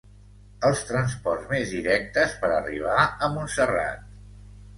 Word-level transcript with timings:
Els 0.69 0.79
transports 0.91 1.45
més 1.51 1.73
directes 1.73 2.33
per 2.41 2.49
arribar 2.55 2.97
a 3.05 3.31
Montserrat. 3.37 4.11